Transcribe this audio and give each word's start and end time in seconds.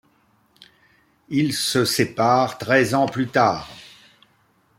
Ils 1.29 1.53
se 1.53 1.85
séparent 1.85 2.57
treize 2.57 2.95
ans 2.95 3.05
plus 3.05 3.27
tard. 3.27 3.69